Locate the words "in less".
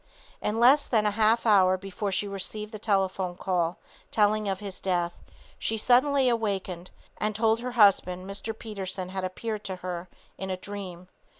0.41-0.87